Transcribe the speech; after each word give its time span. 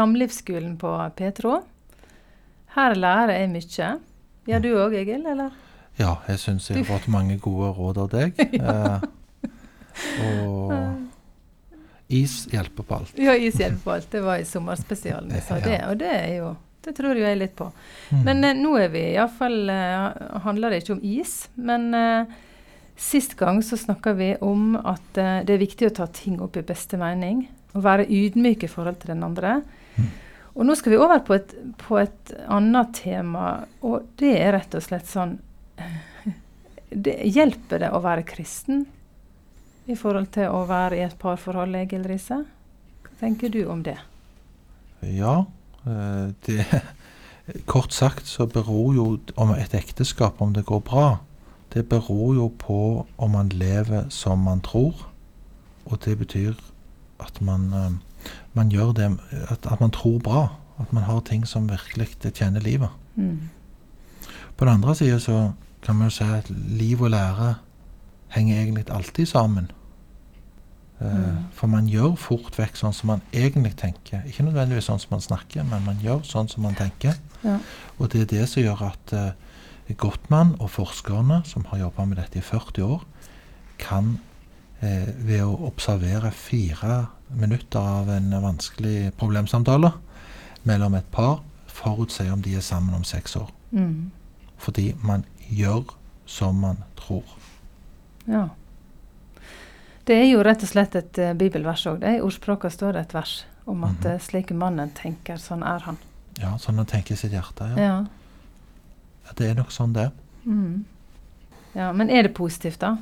Samlivsskolen 0.00 0.76
på 0.80 0.90
Petro. 1.16 1.58
Her 2.74 2.94
lærer 2.96 3.34
jeg 3.42 3.50
mye. 3.52 3.88
Gjør 4.48 4.62
du 4.64 4.68
òg, 4.80 4.94
Egil? 4.96 5.26
eller? 5.28 5.50
Ja, 6.00 6.14
jeg 6.30 6.40
syns 6.40 6.70
jeg 6.70 6.78
har 6.80 6.86
fått 6.88 7.08
mange 7.12 7.36
gode 7.42 7.72
råd 7.76 8.04
av 8.06 8.12
deg. 8.14 8.40
Eh, 10.00 10.22
og 10.24 10.70
is 12.08 12.46
hjelper 12.48 12.86
på 12.86 12.94
alt. 12.96 13.18
Ja, 13.20 13.34
is 13.36 13.58
hjelper 13.60 13.82
på 13.84 13.90
alt. 13.92 14.06
Det 14.14 14.22
var 14.24 14.38
i 14.40 14.46
sommerspesialen 14.48 15.34
vi 15.34 15.40
sa 15.44 15.58
Ja. 15.58 15.64
det, 15.66 15.78
og 15.90 15.98
det 16.00 16.12
er 16.14 16.30
jo 16.38 16.52
Det 16.80 16.94
tror 16.96 17.18
jo 17.18 17.26
jeg 17.26 17.36
litt 17.36 17.52
på. 17.58 17.66
Mm. 18.14 18.22
Men 18.24 18.44
eh, 18.44 18.54
nå 18.56 18.70
er 18.80 18.88
vi 18.94 19.02
iallfall 19.10 19.68
eh, 19.68 20.38
Handler 20.46 20.70
det 20.72 20.78
ikke 20.80 20.94
om 20.94 21.02
is, 21.04 21.34
men 21.60 21.90
eh, 21.92 22.24
sist 22.96 23.34
gang 23.36 23.60
så 23.66 23.76
snakka 23.76 24.14
vi 24.16 24.30
om 24.40 24.78
at 24.78 25.18
eh, 25.20 25.42
det 25.44 25.58
er 25.58 25.64
viktig 25.66 25.90
å 25.90 25.94
ta 26.00 26.06
ting 26.06 26.40
opp 26.40 26.56
i 26.56 26.64
beste 26.64 26.96
mening. 26.96 27.42
Å 27.76 27.82
være 27.84 28.08
ydmyk 28.08 28.64
i 28.64 28.70
forhold 28.72 29.02
til 29.02 29.12
den 29.12 29.26
andre. 29.26 29.58
Og 30.54 30.66
nå 30.66 30.74
skal 30.76 30.92
vi 30.94 30.98
over 31.00 31.22
på 31.24 31.36
et, 31.36 31.52
på 31.80 31.98
et 32.00 32.32
annet 32.50 32.94
tema, 32.96 33.62
og 33.86 34.08
det 34.20 34.34
er 34.40 34.54
rett 34.56 34.74
og 34.74 34.82
slett 34.84 35.06
sånn 35.08 35.36
det, 37.04 37.16
Hjelper 37.30 37.84
det 37.84 37.92
å 37.94 38.02
være 38.04 38.26
kristen 38.28 38.84
i 39.90 39.96
forhold 39.98 40.32
til 40.34 40.50
å 40.52 40.64
være 40.68 40.98
i 40.98 41.04
et 41.06 41.16
parforhold, 41.18 41.78
Egil 41.80 42.04
Riise? 42.06 42.42
Hva 43.06 43.14
tenker 43.22 43.52
du 43.52 43.62
om 43.70 43.84
det? 43.86 43.96
Ja, 45.06 45.44
eh, 45.86 46.32
det 46.46 46.66
Kort 47.66 47.90
sagt 47.94 48.28
så 48.30 48.46
beror 48.46 48.94
jo 48.94 49.04
om 49.40 49.50
et 49.56 49.72
ekteskap 49.74 50.38
om 50.42 50.52
det 50.54 50.68
går 50.68 50.84
bra, 50.86 51.06
det 51.74 51.88
beror 51.90 52.34
jo 52.34 52.50
på 52.58 53.06
om 53.16 53.30
man 53.30 53.50
lever 53.54 54.08
som 54.10 54.42
man 54.46 54.60
tror. 54.60 55.06
Og 55.86 55.98
det 56.04 56.16
betyr 56.18 56.54
at 57.22 57.40
man, 57.40 57.72
eh, 57.74 57.90
man 58.54 58.70
gjør 58.72 58.92
det 58.96 59.08
at, 59.50 59.66
at 59.66 59.80
man 59.80 59.90
tror 59.90 60.18
bra. 60.18 60.48
At 60.80 60.92
man 60.92 61.04
har 61.04 61.20
ting 61.20 61.46
som 61.46 61.68
virkelig 61.68 62.32
tjener 62.34 62.60
livet. 62.60 62.88
Mm. 63.14 63.50
På 64.56 64.64
den 64.64 64.74
andre 64.74 64.94
sida 64.94 65.18
så 65.18 65.52
kan 65.82 65.96
man 65.96 66.08
jo 66.08 66.14
si 66.14 66.24
at 66.24 66.50
liv 66.50 67.02
og 67.02 67.10
lære 67.10 67.54
henger 68.28 68.60
egentlig 68.60 68.90
alltid 68.90 69.26
sammen. 69.26 69.70
Eh, 71.00 71.06
Mm. 71.06 71.36
For 71.52 71.66
man 71.66 71.86
gjør 71.88 72.16
fort 72.16 72.58
vekk 72.58 72.76
sånn 72.76 72.92
som 72.92 73.06
man 73.06 73.22
egentlig 73.32 73.76
tenker. 73.76 74.20
Ikke 74.28 74.44
nødvendigvis 74.44 74.84
sånn 74.84 75.00
som 75.00 75.14
man 75.14 75.20
snakker, 75.24 75.64
men 75.64 75.84
man 75.84 75.96
gjør 76.02 76.20
sånn 76.28 76.48
som 76.48 76.62
man 76.62 76.74
tenker. 76.74 77.14
Ja. 77.44 77.58
Og 77.98 78.10
det 78.12 78.20
er 78.20 78.26
det 78.26 78.48
som 78.48 78.62
gjør 78.62 78.82
at 78.90 79.14
uh, 79.16 79.30
Gottmann 79.96 80.54
og 80.60 80.70
forskerne, 80.70 81.40
som 81.44 81.64
har 81.70 81.78
jobba 81.78 82.04
med 82.04 82.20
dette 82.20 82.38
i 82.38 82.44
40 82.44 82.82
år, 82.84 83.06
kan 83.78 84.18
eh, 84.80 85.08
ved 85.16 85.44
å 85.44 85.66
observere 85.68 86.30
fire 86.34 87.06
minutter 87.28 87.80
av 87.80 88.10
en 88.10 88.30
vanskelig 88.42 89.12
problemsamtale 89.18 89.92
mellom 90.68 90.94
et 90.98 91.10
par, 91.12 91.40
forutse 91.70 92.26
om 92.32 92.42
de 92.42 92.56
er 92.58 92.64
sammen 92.64 92.94
om 92.94 93.04
seks 93.04 93.36
år. 93.36 93.50
Mm. 93.70 94.10
Fordi 94.60 94.90
man 95.02 95.24
gjør 95.48 95.94
som 96.26 96.60
man 96.60 96.82
tror. 96.98 97.24
Ja. 98.26 98.48
Det 100.04 100.16
er 100.16 100.26
jo 100.30 100.42
rett 100.44 100.62
og 100.64 100.70
slett 100.70 100.96
et 100.98 101.18
uh, 101.22 101.32
bibelvers 101.38 101.86
òg. 101.86 102.04
I 102.04 102.20
ordspråket 102.24 102.74
står 102.74 102.96
det 102.96 103.06
et 103.06 103.14
vers 103.14 103.44
om 103.64 103.84
at 103.84 104.04
mm 104.04 104.12
-hmm. 104.12 104.18
slik 104.18 104.50
mannen 104.50 104.90
tenker, 104.90 105.36
sånn 105.36 105.62
er 105.62 105.78
han. 105.78 105.96
Ja, 106.40 106.58
Sånn 106.58 106.76
han 106.76 106.86
tenker 106.86 107.14
i 107.14 107.16
sitt 107.16 107.32
hjerte. 107.32 107.64
Ja. 107.76 108.06
Ja. 109.24 109.32
Det 109.36 109.50
er 109.50 109.54
nok 109.54 109.70
sånn 109.70 109.92
det 109.92 110.02
er. 110.02 110.10
Mm. 110.44 110.84
ja. 111.74 111.92
Men 111.92 112.10
er 112.10 112.22
det 112.22 112.34
positivt, 112.34 112.80
da? 112.80 112.96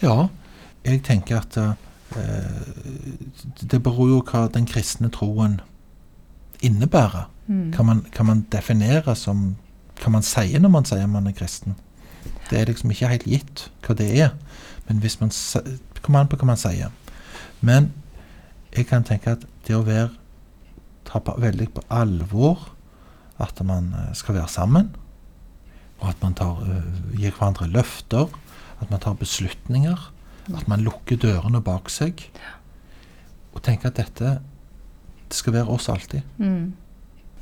Ja, 0.00 0.28
jeg 0.88 1.02
tenker 1.06 1.40
at 1.40 1.56
eh, 1.58 1.74
det 3.60 3.82
beror 3.82 4.08
jo 4.08 4.20
hva 4.24 4.46
den 4.52 4.66
kristne 4.66 5.10
troen 5.12 5.60
innebærer. 6.64 7.28
Mm. 7.46 7.72
Kan 7.72 7.86
man, 7.86 8.06
kan 8.12 8.26
man 8.26 8.46
definere 8.52 9.16
som 9.16 9.56
Hva 9.98 10.12
man 10.14 10.22
sier 10.22 10.60
når 10.62 10.70
man 10.70 10.84
sier 10.86 11.08
man 11.10 11.26
er 11.26 11.34
kristen? 11.34 11.74
Det 12.50 12.60
er 12.60 12.68
liksom 12.68 12.92
ikke 12.94 13.08
helt 13.10 13.24
gitt 13.26 13.64
hva 13.82 13.96
det 13.98 14.06
er. 14.14 14.36
Men 14.86 15.00
hvis 15.02 15.18
man 15.20 15.32
kommer 16.02 16.20
an 16.20 16.30
på 16.30 16.38
hva 16.38 16.46
man 16.52 16.60
sier. 16.60 16.92
Men 17.60 17.90
jeg 18.76 18.86
kan 18.86 19.02
tenke 19.02 19.34
at 19.34 19.42
det 19.66 19.74
å 19.74 19.82
være 19.82 20.12
ta 21.08 21.20
veldig 21.24 21.70
på 21.74 21.82
alvor 21.90 22.68
at 23.42 23.58
man 23.64 23.92
eh, 23.96 24.14
skal 24.18 24.38
være 24.38 24.50
sammen, 24.52 24.92
og 25.98 26.10
at 26.10 26.22
man 26.22 26.34
tar, 26.38 26.62
eh, 26.66 27.18
gir 27.18 27.34
hverandre 27.34 27.68
løfter, 27.70 28.28
at 28.78 28.90
man 28.90 29.00
tar 29.02 29.18
beslutninger, 29.18 30.10
at 30.56 30.68
man 30.68 30.80
lukker 30.80 31.16
dørene 31.20 31.60
bak 31.64 31.90
seg, 31.92 32.22
og 33.54 33.62
tenker 33.62 33.90
at 33.90 33.96
dette 34.00 34.38
det 35.28 35.36
skal 35.36 35.52
være 35.52 35.68
oss 35.74 35.88
alltid. 35.92 36.22
Mm. 36.40 36.72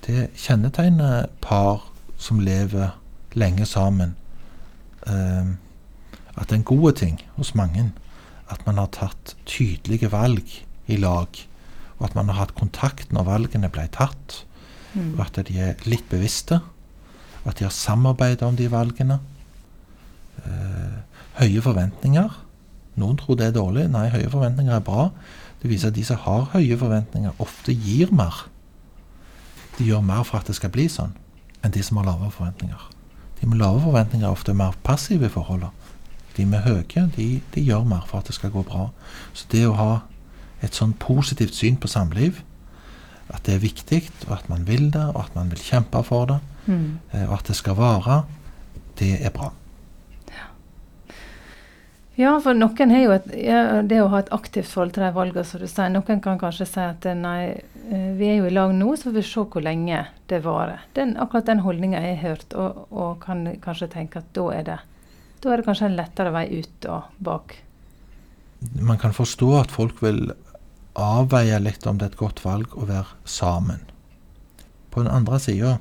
Det 0.06 0.31
kjennetegner 0.34 1.28
par 1.41 1.84
som 2.19 2.41
lever 2.41 2.97
lenge 3.34 3.67
sammen. 3.67 4.17
eh, 5.06 5.47
at 6.37 6.49
det 6.49 6.53
er 6.53 6.59
en 6.59 6.65
god 6.65 6.93
ting 6.99 7.21
hos 7.37 7.55
mange 7.55 7.93
at 8.50 8.67
man 8.67 8.77
har 8.78 8.87
tatt 8.93 9.37
tydelige 9.47 10.11
valg 10.12 10.50
i 10.88 10.97
lag, 10.97 11.28
og 11.99 12.05
at 12.05 12.15
man 12.15 12.28
har 12.28 12.34
hatt 12.41 12.55
kontakt 12.55 13.12
når 13.12 13.25
valgene 13.25 13.69
ble 13.71 13.88
tatt, 13.93 14.43
Mm. 14.94 15.19
og 15.19 15.27
at 15.27 15.47
de 15.47 15.59
er 15.61 15.75
litt 15.84 16.09
bevisste, 16.09 16.61
at 17.44 17.59
de 17.59 17.65
har 17.65 17.71
samarbeidet 17.71 18.43
om 18.43 18.56
de 18.56 18.69
valgene. 18.71 19.19
Eh, 20.44 20.97
høye 21.41 21.61
forventninger. 21.62 22.31
Noen 22.97 23.17
tror 23.21 23.37
det 23.37 23.47
er 23.51 23.57
dårlig. 23.57 23.89
Nei, 23.93 24.09
høye 24.09 24.31
forventninger 24.33 24.73
er 24.79 24.81
bra. 24.84 25.11
Det 25.62 25.71
viser 25.71 25.89
at 25.89 25.97
de 25.97 26.05
som 26.05 26.17
har 26.25 26.47
høye 26.55 26.77
forventninger, 26.81 27.33
ofte 27.43 27.75
gir 27.75 28.12
mer. 28.12 28.47
De 29.79 29.84
gjør 29.84 30.01
mer 30.05 30.23
for 30.25 30.39
at 30.41 30.47
det 30.49 30.57
skal 30.57 30.73
bli 30.73 30.87
sånn, 30.89 31.12
enn 31.62 31.75
de 31.75 31.83
som 31.85 31.99
har 32.01 32.06
lave 32.09 32.31
forventninger. 32.33 32.87
De 33.41 33.47
med 33.51 33.59
lave 33.61 33.83
forventninger 33.85 34.27
er 34.27 34.33
ofte 34.33 34.55
mer 34.56 34.77
passive 34.87 35.29
i 35.29 35.33
forholdet. 35.33 35.71
De 36.37 36.45
med 36.49 36.65
høye, 36.65 37.06
de, 37.17 37.27
de 37.55 37.65
gjør 37.65 37.85
mer 37.89 38.05
for 38.09 38.21
at 38.23 38.29
det 38.31 38.37
skal 38.37 38.53
gå 38.55 38.62
bra. 38.69 38.91
Så 39.37 39.49
det 39.53 39.67
å 39.69 39.75
ha 39.77 39.91
et 40.65 40.77
sånn 40.77 40.95
positivt 41.01 41.55
syn 41.56 41.77
på 41.81 41.89
samliv, 41.89 42.41
at 43.29 43.43
det 43.45 43.56
er 43.56 43.65
viktig, 43.65 44.03
og 44.29 44.37
at 44.39 44.49
man 44.49 44.65
vil 44.69 44.89
det, 44.95 45.03
og 45.12 45.21
at 45.25 45.35
man 45.37 45.49
vil 45.53 45.61
kjempe 45.61 46.03
for 46.06 46.27
det, 46.33 46.41
Mm. 46.67 46.99
eh, 47.12 47.29
og 47.29 47.35
at 47.39 47.45
det 47.47 47.55
skal 47.56 47.77
vare, 47.79 48.25
det 48.99 49.21
er 49.25 49.31
bra. 49.31 49.53
Ja, 52.16 52.32
for 52.41 52.56
noen 52.56 52.93
har 52.94 53.03
jo 53.03 53.12
et, 53.12 53.27
ja, 53.37 53.82
det 53.84 54.00
å 54.00 54.09
ha 54.09 54.22
et 54.22 54.32
aktivt 54.32 54.71
forhold 54.71 54.94
til 54.97 55.04
de 55.04 55.12
valgene, 55.12 55.44
som 55.44 55.60
du 55.60 55.69
sier. 55.69 55.93
Noen 55.93 56.22
kan 56.25 56.41
kanskje 56.41 56.65
si 56.71 56.81
at 56.81 57.04
eh, 57.04 57.16
nei, 57.16 57.41
eh, 57.91 58.10
vi 58.16 58.31
er 58.31 58.38
jo 58.38 58.49
i 58.49 58.54
lag 58.56 58.72
nå, 58.72 58.88
så 58.97 59.10
får 59.10 59.16
vi 59.19 59.25
se 59.28 59.44
hvor 59.53 59.65
lenge 59.65 60.00
det 60.32 60.41
varer. 60.47 60.87
Den, 60.97 61.12
akkurat 61.21 61.50
den 61.50 61.60
holdninga 61.66 62.00
jeg 62.00 62.16
har 62.16 62.31
hørt, 62.31 62.56
og, 62.56 62.87
og 62.88 63.19
kan 63.25 63.44
kanskje 63.60 63.91
tenke 63.93 64.25
at 64.25 64.32
da 64.37 64.47
er 64.56 64.69
det 64.71 64.78
da 65.47 65.53
er 65.53 65.60
det 65.60 65.66
kanskje 65.69 65.91
en 65.91 65.99
lettere 65.99 66.32
vei 66.34 66.47
ut 66.59 66.87
og 66.91 67.10
bak. 67.22 67.53
Man 68.81 68.99
kan 68.99 69.15
forstå 69.15 69.50
at 69.60 69.75
folk 69.75 70.00
vil 70.03 70.32
avveie 70.97 71.59
litt 71.60 71.87
om 71.87 72.00
det 72.00 72.09
er 72.09 72.15
et 72.15 72.22
godt 72.22 72.41
valg 72.44 72.72
å 72.75 72.88
være 72.88 73.19
sammen. 73.28 73.84
På 74.91 75.05
den 75.05 75.12
andre 75.12 75.38
sida 75.43 75.76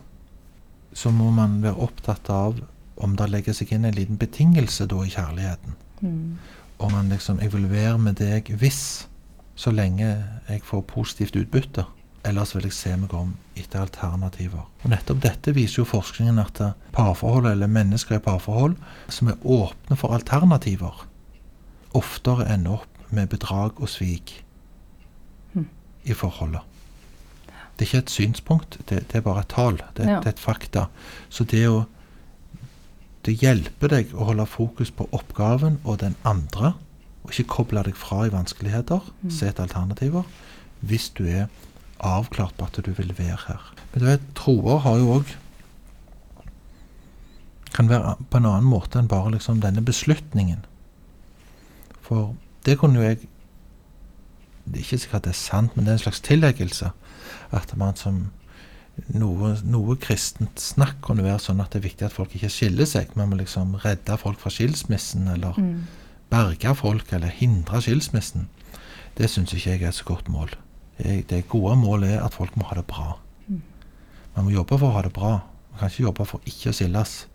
så 0.96 1.12
må 1.12 1.32
man 1.34 1.62
være 1.64 1.82
opptatt 1.88 2.30
av 2.30 2.60
om 2.96 3.16
det 3.20 3.30
legger 3.32 3.56
seg 3.56 3.74
inn 3.76 3.88
en 3.88 3.96
liten 3.96 4.20
betingelse 4.20 4.88
da 4.92 5.02
i 5.04 5.12
kjærligheten. 5.12 5.80
Mm. 6.06 6.38
Om 6.78 6.92
man 6.92 7.10
liksom 7.10 7.40
Jeg 7.42 7.54
vil 7.54 7.70
være 7.72 7.98
med 7.98 8.18
deg 8.20 8.50
hvis, 8.60 9.08
så 9.56 9.72
lenge 9.72 10.10
jeg 10.50 10.62
får 10.68 10.82
positivt 10.92 11.36
utbytte. 11.40 11.86
Ellers 12.26 12.56
vil 12.56 12.66
jeg 12.68 12.74
se 12.74 12.96
meg 12.98 13.14
om 13.14 13.36
etter 13.56 13.84
alternativer. 13.86 14.66
Og 14.84 14.90
Nettopp 14.92 15.22
dette 15.24 15.54
viser 15.56 15.84
jo 15.84 15.86
forskningen 15.88 16.40
at 16.42 16.62
eh, 16.62 16.74
parforhold, 16.96 17.46
eller 17.52 17.70
mennesker 17.72 18.18
i 18.18 18.24
parforhold 18.24 18.76
som 19.14 19.30
er 19.32 19.40
åpne 19.46 19.96
for 20.00 20.16
alternativer, 20.16 21.06
oftere 21.96 22.48
ender 22.52 22.82
opp 22.82 23.12
med 23.14 23.30
bedrag 23.32 23.78
og 23.80 23.90
svik 23.90 24.40
mm. 25.54 25.68
i 26.04 26.18
forholdet. 26.18 26.62
Det 27.76 27.86
er 27.86 27.90
ikke 27.90 28.04
et 28.06 28.14
synspunkt, 28.14 28.78
det, 28.90 29.04
det 29.12 29.20
er 29.20 29.24
bare 29.26 29.44
et 29.46 29.52
tall. 29.52 29.78
Det, 29.98 30.06
Ja. 30.08 30.20
det 30.20 30.26
er 30.26 30.36
et 30.36 30.40
fakta. 30.40 30.88
Så 31.30 31.44
det 31.44 31.68
å 31.68 31.86
det 33.26 33.40
hjelper 33.42 33.90
deg 33.90 34.12
å 34.14 34.28
holde 34.30 34.46
fokus 34.50 34.92
på 34.94 35.08
oppgaven 35.16 35.80
og 35.84 36.00
den 36.04 36.18
andre, 36.28 36.76
og 37.26 37.32
ikke 37.34 37.50
koble 37.56 37.82
deg 37.88 37.98
fra 37.98 38.28
i 38.28 38.34
vanskeligheter. 38.34 39.02
Mm. 39.24 39.32
Se 39.34 39.50
etter 39.50 39.66
alternativer. 39.66 40.28
Hvis 40.86 41.10
du 41.18 41.24
er 41.26 41.48
avklart 42.06 42.54
på 42.58 42.68
at 42.68 42.78
du 42.86 42.92
vil 42.94 43.16
være 43.18 43.40
her. 43.48 43.72
Men 43.94 44.04
du 44.04 44.06
vet, 44.12 44.30
troer 44.38 44.84
har 44.86 45.02
jo 45.02 45.18
òg 45.20 45.36
Kan 47.76 47.90
være 47.90 48.14
på 48.32 48.40
en 48.40 48.46
annen 48.48 48.68
måte 48.72 49.02
enn 49.02 49.10
bare 49.12 49.34
liksom 49.34 49.58
denne 49.60 49.82
beslutningen. 49.84 50.62
For 52.06 52.36
det 52.64 52.78
kunne 52.80 53.02
jo 53.02 53.08
jeg 53.10 53.18
Det 54.66 54.80
er 54.80 54.86
ikke 54.86 54.98
sikkert 54.98 55.26
det 55.26 55.34
er 55.34 55.38
sant, 55.38 55.76
men 55.76 55.86
det 55.86 55.92
er 55.92 55.98
en 55.98 56.06
slags 56.06 56.22
tilleggelse. 56.24 56.92
At 57.52 57.74
man 57.78 57.96
som 57.96 58.32
noe, 59.14 59.56
noe 59.68 59.96
kristent 60.02 60.60
snakk 60.62 61.02
kan 61.06 61.20
være 61.24 61.40
sånn 61.44 61.62
at 61.64 61.72
det 61.74 61.82
er 61.82 61.88
viktig 61.90 62.06
at 62.08 62.16
folk 62.16 62.36
ikke 62.36 62.50
skiller 62.52 62.88
seg. 62.90 63.12
Man 63.20 63.30
må 63.32 63.40
liksom 63.40 63.76
redde 63.84 64.18
folk 64.22 64.40
fra 64.40 64.50
skilsmissen, 64.54 65.28
eller 65.34 65.54
Mm. 65.60 65.88
berge 66.32 66.76
folk, 66.76 67.12
eller 67.14 67.28
hindre 67.28 67.82
skilsmissen. 67.82 68.48
Det 69.18 69.30
syns 69.30 69.54
ikke 69.54 69.72
jeg 69.72 69.82
er 69.84 69.88
et 69.90 69.96
så 69.96 70.04
godt 70.06 70.28
mål. 70.30 70.50
Det 70.98 71.48
gode 71.50 71.76
målet 71.78 72.10
er 72.16 72.24
at 72.24 72.34
folk 72.34 72.56
må 72.58 72.64
ha 72.66 72.76
det 72.76 72.88
bra. 72.88 73.18
Mm. 73.48 73.62
Man 74.36 74.46
må 74.46 74.52
jobbe 74.52 74.80
for 74.80 74.90
å 74.90 74.94
ha 74.96 75.02
det 75.02 75.14
bra. 75.14 75.32
Man 75.72 75.80
kan 75.80 75.90
ikke 75.90 76.04
jobbe 76.08 76.26
for 76.26 76.40
ikke 76.46 76.70
å 76.70 76.74
skilles. 76.74 77.26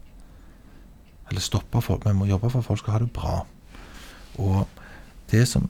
Eller 1.31 1.41
stoppe 1.41 1.81
folk. 1.83 2.05
Man 2.05 2.17
må 2.17 2.27
jobbe 2.27 2.51
for 2.51 2.59
at 2.61 2.65
folk 2.67 2.79
skal 2.79 2.93
ha 2.93 2.99
det 2.99 3.13
bra. 3.13 3.45
Og 4.39 4.67
det 5.31 5.47
som, 5.49 5.69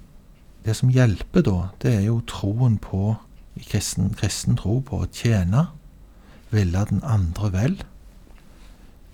det 0.65 0.77
som 0.77 0.89
hjelper 0.91 1.43
da, 1.43 1.71
det 1.83 1.95
er 1.99 2.05
jo 2.07 2.21
troen 2.27 2.79
på 2.79 3.17
kristen, 3.69 4.15
kristen 4.15 4.57
tro 4.57 4.81
på 4.81 5.03
å 5.03 5.09
tjene, 5.13 5.67
ville 6.51 6.85
den 6.91 7.03
andre 7.05 7.53
vel, 7.53 7.77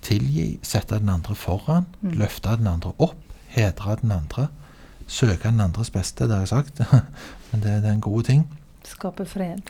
tilgi, 0.07 0.59
sette 0.63 0.99
den 1.01 1.09
andre 1.11 1.35
foran, 1.35 1.87
Mm. 2.01 2.11
løfte 2.21 2.57
den 2.57 2.67
andre 2.67 2.93
opp, 2.99 3.17
hedre 3.49 3.97
den 4.03 4.13
andre, 4.13 4.49
søke 5.07 5.49
den 5.51 5.61
andres 5.61 5.91
beste, 5.91 6.25
det 6.25 6.33
har 6.33 6.39
jeg 6.45 6.49
sagt, 6.49 6.81
men 7.53 7.63
det, 7.63 7.83
det 7.83 7.89
er 7.91 7.93
en 7.93 8.01
god 8.01 8.23
ting. 8.23 8.47
Skape 8.85 9.27
fred. 9.27 9.63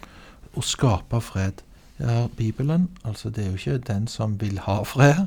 Å 0.56 0.62
skape 0.62 1.20
fred. 1.20 1.62
Ja, 2.00 2.26
Bibelen, 2.36 2.88
altså 3.04 3.30
det 3.30 3.44
er 3.44 3.50
jo 3.50 3.56
ikke 3.56 3.78
den 3.88 4.06
som 4.06 4.38
vil 4.40 4.58
ha 4.58 4.82
fred, 4.84 5.26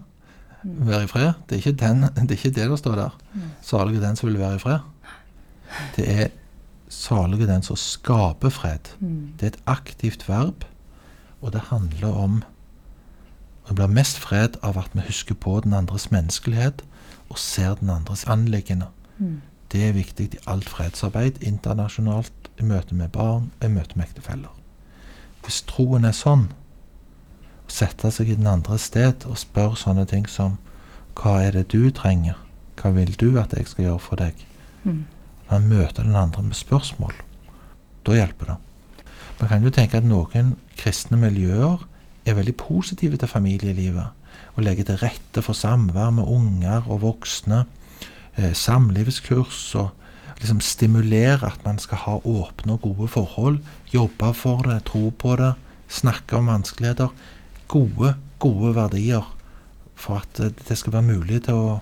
Mm. 0.63 0.87
være 0.89 1.03
i 1.03 1.07
fred. 1.07 1.33
Det 1.47 1.55
er 1.55 1.59
ikke, 1.63 1.71
den, 1.87 2.01
det, 2.27 2.31
er 2.31 2.35
ikke 2.35 2.49
det 2.51 2.65
der 2.69 2.75
står 2.75 2.95
der. 2.99 3.13
Mm. 3.33 3.41
Salig 3.63 3.95
er 3.95 4.01
den 4.09 4.15
som 4.19 4.27
vil 4.27 4.39
være 4.41 4.55
i 4.55 4.59
fred. 4.59 4.79
Det 5.95 6.03
er 6.19 6.27
salig 6.89 7.39
er 7.41 7.47
den 7.47 7.63
som 7.63 7.77
skaper 7.79 8.49
fred. 8.51 8.89
Mm. 8.99 9.33
Det 9.39 9.43
er 9.47 9.53
et 9.53 9.61
aktivt 9.71 10.25
verb, 10.27 10.65
og 11.41 11.53
det 11.53 11.61
handler 11.69 12.07
om 12.07 12.43
Det 13.67 13.75
blir 13.75 13.87
mest 13.87 14.17
fred 14.17 14.55
av 14.65 14.77
at 14.81 14.89
vi 14.93 15.03
husker 15.05 15.35
på 15.37 15.59
den 15.61 15.73
andres 15.77 16.07
menneskelighet 16.11 16.81
og 17.29 17.37
ser 17.37 17.75
den 17.75 17.89
andres 17.89 18.23
anliggende. 18.25 18.87
Mm. 19.17 19.41
Det 19.71 19.83
er 19.87 19.93
viktig 19.93 20.33
i 20.33 20.39
alt 20.47 20.69
fredsarbeid, 20.69 21.43
internasjonalt, 21.45 22.49
i 22.59 22.63
møte 22.63 22.95
med 22.95 23.11
barn, 23.13 23.51
i 23.61 23.67
møte 23.67 23.93
med 23.95 24.07
ektefeller. 24.07 24.49
Hvis 25.43 25.61
troen 25.69 26.05
er 26.05 26.15
sånn, 26.17 26.47
å 27.67 27.71
sette 27.71 28.09
seg 28.11 28.31
i 28.31 28.37
den 28.39 28.49
andres 28.49 28.89
sted 28.89 29.27
og 29.29 29.37
spørre 29.37 29.77
sånne 29.77 30.07
ting 30.09 30.25
som 30.27 30.57
Hva 31.19 31.41
er 31.43 31.51
det 31.51 31.67
du 31.69 31.91
trenger? 31.91 32.37
Hva 32.79 32.93
vil 32.95 33.13
du 33.19 33.37
at 33.39 33.53
jeg 33.53 33.67
skal 33.67 33.85
gjøre 33.85 33.99
for 33.99 34.15
deg? 34.15 34.45
Mm. 34.83 35.05
Man 35.51 35.67
møter 35.67 36.03
den 36.07 36.15
andre 36.15 36.43
med 36.43 36.55
spørsmål. 36.55 37.13
Da 38.07 38.15
hjelper 38.15 38.53
det. 38.53 38.57
Man 39.39 39.47
kan 39.47 39.63
jo 39.63 39.71
tenke 39.71 39.99
at 39.99 40.07
noen 40.07 40.55
kristne 40.79 41.19
miljøer 41.19 41.85
er 42.27 42.35
veldig 42.35 42.55
positive 42.59 43.19
til 43.19 43.31
familielivet. 43.31 44.11
Og 44.57 44.65
legger 44.65 44.89
til 44.89 44.99
rette 44.99 45.43
for 45.45 45.55
samvær 45.55 46.11
med 46.17 46.27
unger 46.27 46.89
og 46.91 47.01
voksne. 47.05 47.63
Eh, 48.35 48.51
samlivskurs 48.53 49.75
og 49.79 49.89
liksom 50.39 50.59
stimulere 50.63 51.47
at 51.47 51.63
man 51.65 51.79
skal 51.79 52.03
ha 52.03 52.19
åpne 52.19 52.75
og 52.75 52.81
gode 52.81 53.07
forhold. 53.07 53.59
Jobbe 53.93 54.33
for 54.35 54.63
det, 54.67 54.83
tro 54.87 55.09
på 55.09 55.35
det, 55.39 55.53
snakke 55.87 56.37
om 56.37 56.51
vanskeligheter. 56.51 57.15
Gode, 57.67 58.15
gode 58.39 58.75
verdier 58.75 59.35
for 59.95 60.19
at 60.19 60.39
eh, 60.43 60.51
det 60.67 60.77
skal 60.77 60.99
være 60.99 61.09
mulig 61.15 61.45
til 61.47 61.59
å 61.59 61.77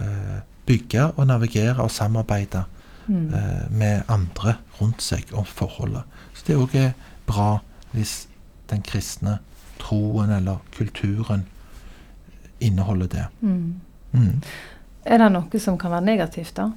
eh, 0.00 0.40
bygge 0.68 1.14
og 1.16 1.30
navigere 1.32 1.80
og 1.80 1.92
samarbeide 1.92 2.66
Mm. 3.08 3.34
eh, 3.34 3.70
med 3.70 4.02
andre 4.08 4.58
rundt 4.80 5.02
seg 5.02 5.30
om 5.32 5.46
forholdet. 5.48 6.04
Så 6.34 6.44
det 6.46 6.56
òg 6.60 6.74
er 6.76 6.90
bra 7.26 7.58
hvis 7.94 8.26
den 8.68 8.82
kristne 8.84 9.38
troen 9.80 10.30
eller 10.34 10.60
kulturen 10.76 11.46
inneholder 12.60 13.06
det. 13.06 13.26
Mm. 13.40 13.80
Mm. 14.12 14.42
Er 15.04 15.22
det 15.22 15.30
noe 15.32 15.60
som 15.62 15.78
kan 15.80 15.94
være 15.94 16.04
negativt, 16.04 16.56
da? 16.58 16.70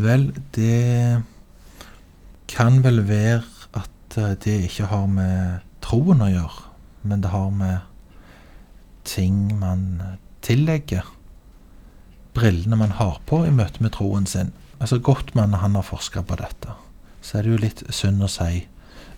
Vel, 0.00 0.30
det 0.56 1.22
kan 2.50 2.80
vel 2.82 3.04
være 3.06 3.44
at 3.78 4.18
eh, 4.18 4.34
det 4.44 4.56
ikke 4.66 4.90
har 4.90 5.06
med 5.06 5.62
troen 5.84 6.24
å 6.24 6.30
gjøre, 6.30 6.66
men 7.02 7.22
det 7.22 7.30
har 7.30 7.50
med 7.54 7.78
ting 9.04 9.58
man 9.58 10.02
tillegger 10.42 11.06
brillene 12.34 12.76
man 12.76 12.94
har 12.98 13.18
på 13.26 13.42
i 13.46 13.52
møte 13.54 13.82
med 13.82 13.94
troen 13.96 14.26
sin. 14.26 14.52
Altså 14.80 14.98
Gottmann 14.98 15.54
han 15.54 15.74
har 15.74 15.82
forska 15.82 16.22
på 16.22 16.36
dette. 16.40 16.76
Så 17.20 17.38
er 17.38 17.42
det 17.42 17.50
jo 17.52 17.60
litt 17.60 17.82
synd 17.92 18.22
å 18.24 18.28
si, 18.32 18.64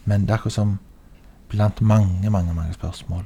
men 0.04 0.26
det 0.26 0.34
er 0.34 0.40
akkurat 0.40 0.56
som 0.56 0.78
blant 1.52 1.80
mange, 1.80 2.30
mange, 2.30 2.54
mange 2.54 2.74
spørsmål, 2.74 3.22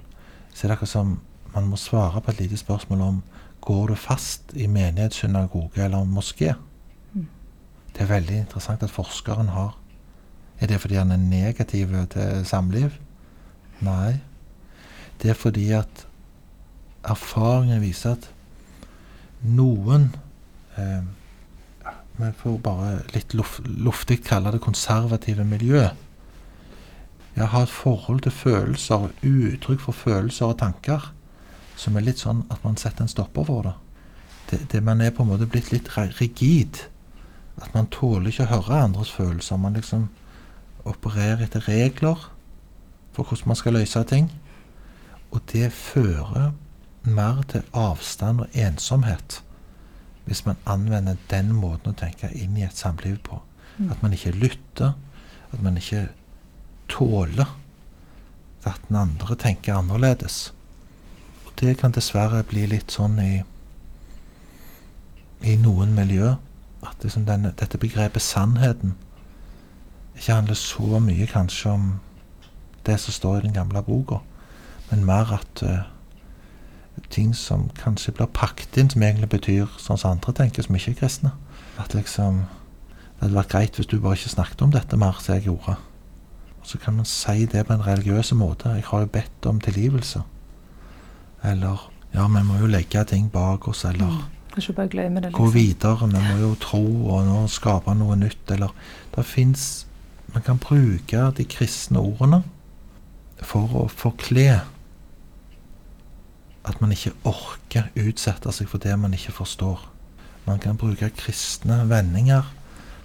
så 0.53 0.67
er 0.67 0.69
det 0.69 0.77
akkurat 0.77 0.93
som 0.93 1.19
man 1.55 1.71
må 1.71 1.79
svare 1.81 2.21
på 2.21 2.31
et 2.31 2.41
lite 2.43 2.59
spørsmål 2.61 3.01
om 3.01 3.23
går 3.65 3.87
du 3.89 3.95
fast 3.99 4.53
i 4.55 4.67
menighet, 4.67 5.15
synagoge 5.15 5.85
eller 5.85 6.05
moské. 6.05 6.53
Mm. 7.15 7.27
Det 7.95 8.03
er 8.05 8.13
veldig 8.13 8.37
interessant 8.45 8.83
at 8.83 8.91
forskeren 8.91 9.49
har 9.49 9.77
Er 10.61 10.67
det 10.67 10.81
fordi 10.81 10.95
han 10.95 11.11
er 11.13 11.17
negativ 11.17 11.89
til 12.09 12.45
samliv? 12.47 12.91
Nei. 13.81 14.21
Det 15.23 15.31
er 15.31 15.35
fordi 15.35 15.71
at 15.71 16.07
erfaringen 17.05 17.81
viser 17.81 18.11
at 18.17 18.31
noen 19.43 20.15
eh, 20.79 21.03
Vi 22.17 22.33
får 22.33 22.59
bare 22.59 23.03
litt 23.13 23.35
luft, 23.37 23.67
luftig 23.67 24.23
kalle 24.25 24.55
det 24.55 24.63
konservative 24.65 25.45
miljø. 25.45 25.89
Jeg 27.37 27.49
har 27.53 27.67
et 27.67 27.73
forhold 27.73 28.23
til 28.25 28.33
følelser, 28.33 29.11
uttrykk 29.21 29.83
for 29.85 29.93
følelser 29.93 30.47
og 30.47 30.59
tanker, 30.63 31.11
som 31.77 31.97
er 31.97 32.07
litt 32.07 32.23
sånn 32.23 32.47
at 32.49 32.63
man 32.65 32.79
setter 32.81 33.05
en 33.05 33.13
stopper 33.13 33.45
for 33.45 33.69
det. 33.69 33.75
det, 34.51 34.61
det 34.73 34.83
man 34.83 35.01
er 35.05 35.13
på 35.13 35.27
en 35.27 35.29
måte 35.35 35.47
blitt 35.47 35.73
litt 35.73 35.91
rigid. 36.21 36.87
At 37.61 37.75
man 37.75 37.91
tåler 37.93 38.31
ikke 38.31 38.47
å 38.47 38.53
høre 38.55 38.81
andres 38.87 39.13
følelser. 39.13 39.61
Man 39.61 39.77
liksom 39.77 40.09
opererer 40.85 41.45
etter 41.45 41.69
regler 41.69 42.31
for 43.13 43.25
hvordan 43.25 43.53
man 43.53 43.61
skal 43.61 43.77
løse 43.77 44.05
ting. 44.09 44.31
Og 45.33 45.43
det 45.53 45.73
fører 45.73 46.55
mer 47.03 47.43
til 47.49 47.63
avstand 47.77 48.41
og 48.41 48.57
ensomhet 48.57 49.43
hvis 50.27 50.45
man 50.47 50.59
anvender 50.67 51.19
den 51.31 51.53
måten 51.55 51.93
å 51.93 51.99
tenke 51.99 52.31
inn 52.35 52.57
i 52.59 52.65
et 52.67 52.77
samliv 52.77 53.21
på. 53.27 53.39
Mm. 53.79 53.91
At 53.93 54.03
man 54.03 54.15
ikke 54.17 54.35
lytter, 54.35 54.97
at 55.53 55.63
man 55.63 55.79
ikke 55.79 56.09
tåler 56.91 57.47
at 58.67 58.81
den 58.89 58.99
andre 58.99 59.37
tenker 59.39 59.79
annerledes. 59.79 60.53
Og 61.47 61.53
det 61.61 61.77
kan 61.79 61.95
dessverre 61.95 62.43
bli 62.43 62.67
litt 62.67 62.91
sånn 62.91 63.21
i, 63.23 63.35
i 65.47 65.55
noen 65.63 65.95
miljø. 65.95 66.35
At 66.83 67.07
liksom 67.07 67.27
denne, 67.29 67.55
dette 67.55 67.79
begrepet 67.79 68.23
sannheten 68.23 68.97
ikke 70.17 70.35
handler 70.35 70.59
så 70.59 70.99
mye 71.03 71.27
kanskje 71.31 71.71
om 71.71 71.89
det 72.87 72.97
som 73.03 73.13
står 73.13 73.39
i 73.39 73.45
den 73.47 73.57
gamle 73.57 73.83
boka, 73.85 74.23
men 74.91 75.05
mer 75.05 75.33
at 75.35 75.63
eh, 75.67 75.83
ting 77.11 77.35
som 77.35 77.71
kanskje 77.75 78.13
blir 78.17 78.27
pakket 78.27 78.77
inn, 78.77 78.91
som 78.91 79.03
egentlig 79.03 79.29
betyr 79.29 79.67
sånn 79.79 79.99
som 79.99 80.11
andre 80.17 80.33
tenker, 80.33 80.63
som 80.63 80.75
ikke 80.77 80.91
er 80.91 81.01
kristne. 81.01 81.33
At 81.79 81.95
liksom 81.95 82.45
Det 83.17 83.23
hadde 83.31 83.35
vært 83.39 83.49
greit 83.49 83.77
hvis 83.77 83.87
du 83.89 83.99
bare 84.01 84.13
ikke 84.17 84.29
snakket 84.29 84.63
om 84.63 84.71
dette 84.71 84.97
mer, 84.97 85.17
som 85.21 85.35
jeg 85.35 85.45
gjorde. 85.47 85.77
Og 86.61 86.67
så 86.67 86.79
kan 86.79 86.95
man 86.97 87.05
si 87.09 87.47
det 87.47 87.67
på 87.67 87.73
en 87.73 87.81
religiøs 87.87 88.33
måte. 88.37 88.69
Jeg 88.75 88.85
har 88.85 89.01
jo 89.01 89.07
bedt 89.07 89.47
om 89.47 89.61
tilgivelse. 89.61 90.23
Eller 91.45 91.91
Ja, 92.15 92.27
vi 92.29 92.43
må 92.43 92.59
jo 92.61 92.67
legge 92.67 93.05
ting 93.05 93.29
bak 93.33 93.69
oss, 93.69 93.85
eller 93.85 94.07
Mm. 94.07 94.23
Kanskje 94.55 94.73
bare 94.75 94.89
glemme 94.89 95.21
det. 95.21 95.33
gå 95.33 95.45
Liksom. 95.45 95.53
videre. 95.55 96.09
Vi 96.09 96.35
må 96.35 96.39
jo 96.41 96.55
tro 96.55 97.09
og 97.11 97.27
nå 97.27 97.47
skape 97.49 97.95
noe 97.95 98.17
nytt. 98.17 98.51
Eller 98.51 98.69
det 99.17 99.25
fins 99.25 99.87
Man 100.33 100.43
kan 100.43 100.59
bruke 100.59 101.33
de 101.37 101.45
kristne 101.45 101.99
ordene 101.99 102.43
for 103.43 103.69
å 103.69 103.89
forkle 103.89 104.61
at 106.67 106.81
man 106.81 106.93
ikke 106.93 107.15
orker 107.25 107.91
utsette 107.97 108.53
seg 108.53 108.69
for 108.71 108.83
det 108.83 108.97
man 108.99 109.15
ikke 109.15 109.33
forstår. 109.33 109.85
Man 110.47 110.59
kan 110.63 110.79
bruke 110.79 111.11
kristne 111.19 111.83
vendinger 111.91 112.47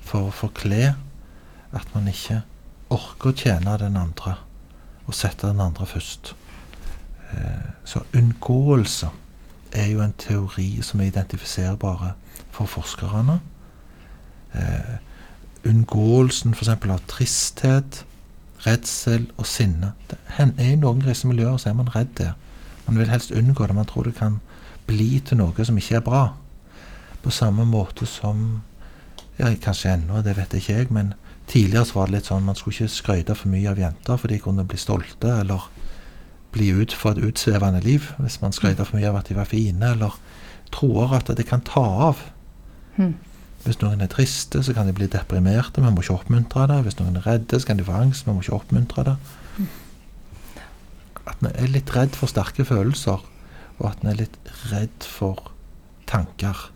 for 0.05 0.29
å 0.29 0.35
forkle 0.35 0.95
at 1.71 1.93
man 1.95 2.09
ikke 2.11 2.41
orker 2.91 3.31
å 3.31 3.37
tjene 3.37 3.77
den 3.81 3.97
andre 3.97 4.35
og 5.07 5.15
sette 5.17 5.47
den 5.47 5.61
andre 5.63 5.85
først. 5.85 6.33
Eh, 7.31 7.69
Så 7.85 8.03
unngåelse 8.13 9.09
er 9.71 9.87
jo 9.87 10.01
en 10.01 10.13
teori 10.13 10.81
som 10.81 11.01
er 11.01 11.09
identifiserbare 11.09 12.13
for 12.51 12.65
forskerne. 12.65 13.39
Eh, 14.53 14.97
unngåelsen 15.65 16.53
f.eks. 16.53 16.69
av 16.69 17.01
tristhet, 17.07 18.05
redsel 18.65 19.31
og 19.37 19.45
sinne. 19.45 19.93
Det 20.09 20.17
er 20.37 20.51
I 20.59 20.75
noen 20.75 21.01
kristne 21.01 21.33
miljøer 21.33 21.57
så 21.57 21.69
er 21.69 21.73
man 21.73 21.89
redd 21.95 22.13
det. 22.17 22.33
Man 22.91 22.99
vil 22.99 23.11
helst 23.13 23.31
unngå 23.31 23.67
det. 23.67 23.75
Man 23.75 23.87
tror 23.87 24.03
det 24.03 24.17
kan 24.19 24.41
bli 24.89 25.21
til 25.23 25.39
noe 25.39 25.63
som 25.63 25.77
ikke 25.79 26.01
er 26.01 26.03
bra. 26.03 26.25
På 27.23 27.31
samme 27.31 27.63
måte 27.63 28.03
som 28.09 28.61
ja, 29.39 29.47
Kanskje 29.63 29.93
ennå, 29.95 30.19
det 30.25 30.35
vet 30.35 30.51
ikke 30.57 30.73
jeg, 30.73 30.89
men 30.91 31.13
tidligere 31.47 31.87
så 31.87 31.95
var 31.95 32.09
det 32.09 32.17
litt 32.17 32.27
sånn 32.27 32.43
man 32.45 32.57
skulle 32.59 32.75
ikke 32.75 32.93
skryte 32.93 33.35
for 33.37 33.49
mye 33.49 33.71
av 33.71 33.79
jenter, 33.79 34.19
for 34.19 34.27
de 34.27 34.41
kunne 34.43 34.65
bli 34.67 34.77
stolte, 34.77 35.31
eller 35.39 35.69
bli 36.51 36.67
ut 36.75 36.91
for 36.93 37.15
et 37.15 37.23
utsvevende 37.31 37.79
liv 37.85 38.09
hvis 38.19 38.41
man 38.41 38.51
skrøt 38.51 38.83
for 38.83 38.99
mye 38.99 39.07
av 39.07 39.21
at 39.21 39.31
de 39.31 39.37
var 39.39 39.47
fine, 39.47 39.93
eller 39.95 40.19
tror 40.75 41.15
at 41.15 41.31
det 41.37 41.47
kan 41.47 41.63
ta 41.63 41.85
av. 42.11 42.25
Mm. 42.99 43.15
Hvis 43.63 43.79
noen 43.79 44.03
er 44.03 44.11
triste, 44.11 44.59
så 44.65 44.75
kan 44.75 44.89
de 44.89 44.97
bli 44.97 45.07
deprimerte. 45.07 45.79
Vi 45.81 45.93
må 45.93 46.03
ikke 46.03 46.17
oppmuntre 46.19 46.67
det. 46.67 46.81
Hvis 46.87 46.99
noen 46.99 47.19
er 47.19 47.27
redde, 47.27 47.59
så 47.59 47.69
kan 47.69 47.79
de 47.79 47.85
få 47.87 47.95
angst. 48.03 48.25
Vi 48.25 48.33
må 48.33 48.43
ikke 48.43 48.57
oppmuntre 48.57 49.05
det. 49.05 49.15
At 51.31 51.41
vi 51.41 51.51
er 51.55 51.71
litt 51.71 51.91
redd 51.95 52.17
for 52.19 52.31
sterke 52.31 52.65
følelser, 52.67 53.23
og 53.79 53.85
at 53.89 54.03
vi 54.03 54.11
er 54.11 54.19
litt 54.25 54.37
redd 54.71 55.07
for 55.07 55.51
tanker. 56.11 56.67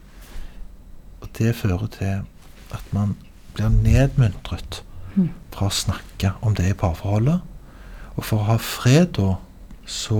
Og 1.22 1.30
det 1.38 1.54
fører 1.60 1.88
til 1.94 2.24
at 2.76 2.92
man 2.96 3.16
blir 3.56 3.70
nedmuntret 3.70 4.82
Mm. 5.16 5.30
fra 5.52 5.70
å 5.70 5.72
snakke 5.72 6.34
om 6.44 6.56
det 6.58 6.66
i 6.70 6.74
parforholdet. 6.76 7.40
Og 8.18 8.24
for 8.28 8.42
å 8.42 8.48
ha 8.50 8.58
fred 8.60 9.14
da, 9.16 9.38
så 9.88 10.18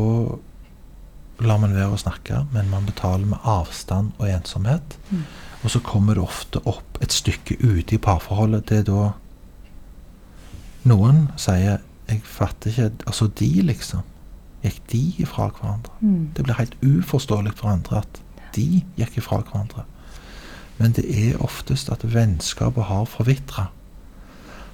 lar 1.44 1.60
man 1.60 1.76
være 1.76 1.92
å 1.92 2.00
snakke, 2.00 2.46
men 2.54 2.70
man 2.72 2.86
betaler 2.88 3.26
med 3.28 3.44
avstand 3.44 4.14
og 4.20 4.30
ensomhet. 4.30 4.96
Mm. 5.12 5.26
Og 5.66 5.74
så 5.74 5.82
kommer 5.84 6.16
det 6.16 6.24
ofte 6.24 6.62
opp 6.66 6.98
et 7.02 7.12
stykke 7.12 7.58
ute 7.60 7.96
i 7.96 8.00
parforholdet. 8.00 8.70
Det 8.70 8.78
er 8.80 8.88
da 8.88 9.12
noen 10.86 11.28
sier 11.36 11.82
'Jeg 12.08 12.22
fatter 12.24 12.70
ikke 12.70 12.92
Altså, 13.08 13.28
de, 13.28 13.62
liksom. 13.62 14.04
Gikk 14.66 14.80
de 14.90 15.02
ifra 15.22 15.52
hverandre? 15.54 15.94
Mm. 16.02 16.32
Det 16.34 16.46
blir 16.46 16.58
helt 16.58 16.78
uforståelig 16.82 17.54
for 17.60 17.70
andre 17.70 18.02
at 18.02 18.22
de 18.56 18.82
gikk 18.98 19.20
ifra 19.22 19.44
hverandre. 19.44 19.86
Men 20.80 20.96
det 20.98 21.06
er 21.08 21.42
oftest 21.44 21.92
at 21.94 22.04
vennskapet 22.04 22.90
har 22.90 23.06
forvitra. 23.08 23.70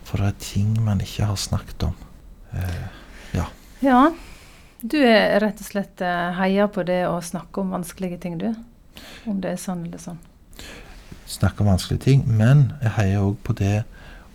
For 0.08 0.22
det 0.22 0.32
er 0.32 0.42
ting 0.44 0.74
man 0.84 1.04
ikke 1.04 1.28
har 1.30 1.38
snakket 1.40 1.90
om. 1.92 1.96
Eh, 2.56 2.88
ja. 3.38 3.46
Ja. 3.86 4.02
Du 4.82 4.98
er 4.98 5.38
rett 5.44 5.62
og 5.62 5.68
slett 5.68 6.02
eh, 6.02 6.32
heia 6.40 6.66
på 6.72 6.82
det 6.88 7.04
å 7.06 7.20
snakke 7.22 7.62
om 7.62 7.76
vanskelige 7.76 8.18
ting, 8.24 8.40
du. 8.42 8.50
Om 9.30 9.42
det 9.44 9.54
er 9.54 9.62
sånn 9.62 9.86
eller 9.86 10.02
sånn. 10.02 10.18
Snakke 11.30 11.62
om 11.62 11.70
vanskelige 11.70 12.06
ting. 12.08 12.24
Men 12.26 12.72
jeg 12.82 12.96
heier 12.98 13.28
òg 13.28 13.38
på 13.46 13.54
det 13.60 13.84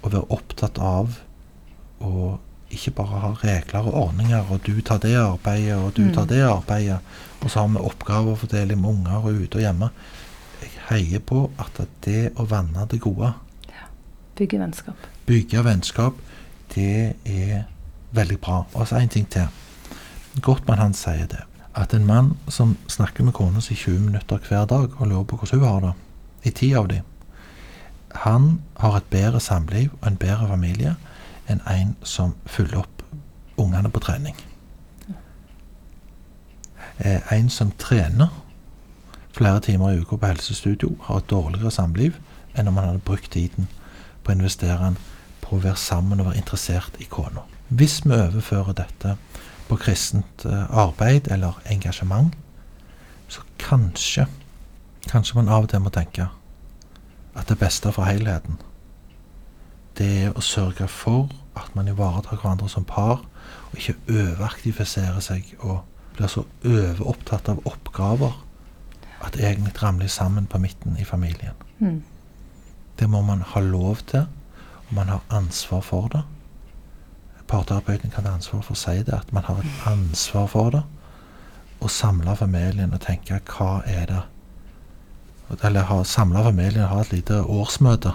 å 0.02 0.12
være 0.12 0.28
opptatt 0.36 0.78
av 0.78 1.18
å 1.98 2.36
ikke 2.70 2.90
bare 2.90 3.20
har 3.20 3.44
regler 3.44 3.86
og 3.86 3.94
ordninger, 3.94 4.44
og 4.50 4.60
du 4.66 4.80
tar 4.80 4.98
det 4.98 5.14
arbeidet, 5.16 5.76
og 5.76 5.96
du 5.96 6.02
Mm. 6.02 6.14
tar 6.14 6.24
det 6.24 6.42
arbeidet, 6.42 6.98
og 7.40 7.50
så 7.50 7.60
har 7.60 7.68
vi 7.68 7.76
oppgavefordeling 7.78 8.80
med 8.80 8.90
unger 8.90 9.16
og 9.16 9.24
ute 9.34 9.56
og 9.56 9.60
hjemme. 9.60 9.90
Jeg 10.62 10.70
heier 10.90 11.18
på 11.18 11.50
at 11.58 11.80
det 12.04 12.32
å 12.36 12.44
vanne 12.48 12.86
det 12.90 13.00
gode 13.00 13.32
Bygge 14.36 14.58
vennskap. 14.58 14.94
bygge 15.26 15.64
vennskap, 15.64 16.12
det 16.74 17.16
er 17.24 17.62
veldig 18.12 18.38
bra. 18.40 18.66
Og 18.74 18.88
så 18.88 18.96
en 18.96 19.08
ting 19.08 19.28
til. 19.30 19.48
Gottmann 20.42 20.78
han 20.78 20.94
sier 20.94 21.26
det. 21.26 21.40
At 21.74 21.94
en 21.94 22.06
mann 22.06 22.36
som 22.48 22.76
snakker 22.88 23.24
med 23.24 23.32
kona 23.32 23.60
si 23.60 23.74
20 23.74 24.00
minutter 24.00 24.38
hver 24.38 24.66
dag 24.66 25.00
og 25.00 25.06
lurer 25.08 25.24
på 25.24 25.36
hvordan 25.36 25.60
hun 25.60 25.68
har 25.68 25.80
det, 25.80 25.92
i 26.44 26.50
ti 26.50 26.72
av 26.74 26.88
dem, 26.88 27.02
han 28.14 28.60
har 28.76 28.96
et 28.96 29.10
bedre 29.10 29.40
samliv 29.40 29.90
og 30.00 30.06
en 30.08 30.16
bedre 30.16 30.48
familie 30.48 30.96
enn 31.48 31.62
en 31.70 31.94
som 32.02 32.34
følger 32.46 32.82
opp 32.82 33.02
ungene 33.56 33.90
på 33.90 34.02
trening. 34.02 34.36
Eh, 36.98 37.32
en 37.32 37.50
som 37.50 37.72
trener 37.78 38.32
flere 39.36 39.60
timer 39.60 39.92
i 39.92 40.00
uka 40.00 40.16
på 40.16 40.26
helsestudio, 40.26 40.96
har 41.02 41.20
et 41.20 41.30
dårligere 41.30 41.70
samliv 41.70 42.16
enn 42.56 42.68
om 42.68 42.78
han 42.80 42.88
hadde 42.88 43.04
brukt 43.04 43.30
tiden 43.32 43.68
på 44.24 44.32
å 44.32 44.36
investere 44.36 44.78
den 44.80 44.96
på 45.44 45.56
å 45.56 45.62
være 45.62 45.76
sammen 45.76 46.20
og 46.20 46.30
være 46.30 46.40
interessert 46.40 46.96
i 46.98 47.08
kona. 47.10 47.44
Hvis 47.68 48.00
vi 48.04 48.16
overfører 48.16 48.78
dette 48.78 49.16
på 49.68 49.78
kristent 49.82 50.46
eh, 50.48 50.64
arbeid 50.70 51.28
eller 51.32 51.60
engasjement, 51.70 52.34
så 53.28 53.44
kanskje 53.58 54.26
Kanskje 55.06 55.36
man 55.38 55.48
av 55.48 55.62
og 55.62 55.70
til 55.70 55.78
må 55.84 55.90
tenke 55.94 56.24
at 57.38 57.46
det 57.46 57.58
beste 57.60 57.92
for 57.94 58.08
helheten, 58.08 58.56
det 59.98 60.08
er 60.22 60.32
å 60.36 60.44
sørge 60.44 60.88
for 60.92 61.30
at 61.56 61.72
man 61.76 61.88
ivaretar 61.88 62.36
hverandre 62.36 62.68
som 62.68 62.84
par, 62.84 63.22
og 63.70 63.78
ikke 63.78 63.96
overaktifisere 64.12 65.22
seg 65.24 65.54
og 65.60 65.80
blir 66.16 66.30
så 66.32 66.44
overopptatt 66.64 67.48
av 67.52 67.62
oppgaver 67.68 68.34
at 69.24 69.34
det 69.34 69.44
egentlig 69.44 69.82
ramler 69.82 70.06
sammen 70.12 70.46
på 70.46 70.58
midten 70.58 70.96
i 71.00 71.04
familien. 71.04 71.56
Mm. 71.78 72.02
Det 72.98 73.10
må 73.10 73.22
man 73.22 73.42
ha 73.42 73.60
lov 73.60 73.96
til, 74.06 74.26
og 74.88 74.94
man 74.94 75.08
har 75.08 75.20
ansvar 75.30 75.80
for 75.80 76.08
det. 76.12 76.22
Parterapeuten 77.48 78.10
kan 78.10 78.26
ha 78.26 78.34
ansvar 78.34 78.62
for 78.62 78.74
å 78.74 78.80
si 78.80 79.02
det, 79.02 79.14
at 79.14 79.32
man 79.32 79.44
har 79.44 79.60
et 79.62 79.88
ansvar 79.90 80.46
for 80.50 80.70
det. 80.74 80.82
Å 81.80 81.88
samle 81.92 82.36
familien 82.36 82.94
og 82.96 83.02
tenke 83.04 83.40
hva 83.52 83.82
er 83.86 84.06
det 84.08 84.22
Eller 85.62 86.02
samle 86.02 86.42
familien 86.42 86.82
og 86.82 86.88
ha 86.88 87.00
et 87.00 87.12
lite 87.12 87.36
årsmøte. 87.42 88.12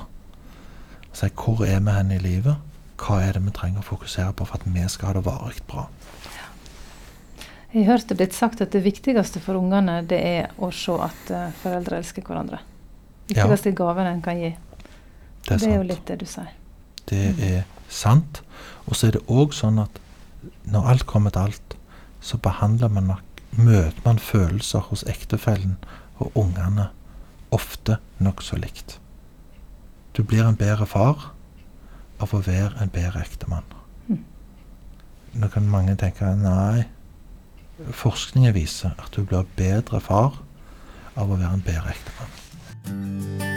Og 1.12 1.18
si 1.20 1.30
hvor 1.36 1.64
er 1.68 1.80
vi 1.84 1.96
hen 1.96 2.12
i 2.16 2.20
livet? 2.22 2.56
Hva 3.02 3.22
er 3.26 3.38
det 3.38 3.44
vi 3.46 3.54
trenger 3.56 3.82
å 3.82 3.88
fokusere 3.88 4.34
på 4.38 4.46
for 4.46 4.60
at 4.60 4.68
vi 4.68 4.84
skal 4.90 5.12
ha 5.12 5.14
det 5.18 5.26
varig 5.26 5.64
bra? 5.68 5.88
Jeg 7.72 7.88
hørte 7.88 8.18
blitt 8.20 8.36
sagt 8.36 8.62
at 8.62 8.74
det 8.74 8.84
viktigste 8.84 9.40
for 9.40 9.56
ungene 9.56 10.02
det 10.04 10.20
er 10.20 10.50
å 10.60 10.72
se 10.76 10.96
at 11.00 11.32
eh, 11.32 11.54
foreldre 11.62 12.02
elsker 12.02 12.26
hverandre. 12.28 12.60
Det 13.30 13.38
Viktigste 13.38 13.72
gaven 13.72 14.10
en 14.10 14.24
kan 14.24 14.40
gi. 14.40 14.52
Det 15.48 15.56
er 15.56 15.62
Det 15.62 15.70
er 15.70 15.78
jo 15.78 15.88
litt 15.88 16.06
det 16.08 16.20
du 16.20 16.26
sier. 16.28 16.52
Det 17.08 17.22
er 17.40 17.64
sant. 17.88 18.42
Og 18.88 18.96
så 18.96 19.08
er 19.08 19.18
det 19.18 19.24
òg 19.32 19.56
sånn 19.56 19.80
at 19.80 20.02
når 20.68 20.90
alt 20.94 21.06
kommer 21.08 21.32
til 21.32 21.48
alt, 21.48 21.78
så 22.22 22.38
behandler 22.38 22.92
man 22.92 23.08
nok 23.16 23.28
Møter 23.52 24.00
man 24.06 24.20
følelser 24.20 24.80
hos 24.88 25.02
ektefellen 25.12 25.74
og 26.24 26.32
ungene 26.40 26.86
ofte 27.52 27.98
nokså 28.24 28.56
likt. 28.62 28.94
Du 30.14 30.24
blir 30.24 30.44
en 30.46 30.60
bedre 30.60 30.86
far 30.90 31.32
av 32.22 32.34
å 32.36 32.42
være 32.46 32.82
en 32.84 32.92
bedre 32.92 33.24
ektemann. 33.24 33.68
Mm. 34.08 34.24
Nå 35.42 35.52
kan 35.54 35.70
mange 35.72 35.96
tenke 36.00 36.34
nei. 36.38 36.86
Forskningen 37.98 38.54
viser 38.54 38.94
at 39.02 39.16
du 39.16 39.24
blir 39.26 39.48
bedre 39.58 40.02
far 40.04 40.36
av 41.16 41.32
å 41.32 41.38
være 41.38 41.56
en 41.56 41.66
bedre 41.66 41.96
ektemann. 41.96 43.51